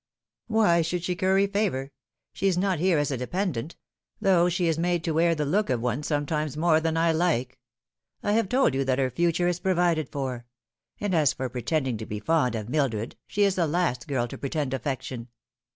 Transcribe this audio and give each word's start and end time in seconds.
"Why 0.47 0.81
should 0.81 1.03
she 1.03 1.15
curry 1.15 1.45
favour? 1.45 1.91
She 2.33 2.47
is 2.47 2.57
not 2.57 2.79
here 2.79 2.97
as 2.97 3.11
a 3.11 3.17
de 3.17 3.27
pendent 3.27 3.75
though 4.19 4.49
she 4.49 4.65
is 4.67 4.79
made 4.79 5.03
to 5.03 5.11
wear 5.11 5.35
the 5.35 5.45
look 5.45 5.69
of 5.69 5.79
one 5.79 6.01
sometimes 6.01 6.57
more 6.57 6.79
than 6.79 6.95
Hike. 6.95 7.59
I 8.23 8.31
have 8.31 8.49
told 8.49 8.73
you 8.73 8.83
that 8.83 8.97
her 8.97 9.11
future 9.11 9.47
is 9.47 9.59
provided 9.59 10.09
for; 10.09 10.47
and 10.99 11.13
as 11.13 11.33
for 11.33 11.49
pretending 11.49 11.97
to 11.97 12.07
be 12.07 12.19
fond 12.19 12.55
of 12.55 12.67
Mildred, 12.67 13.15
she 13.27 13.43
is 13.43 13.53
the 13.53 13.67
last 13.67 14.07
girl 14.07 14.27
to 14.29 14.39
pretend 14.39 14.73
affection. 14.73 15.27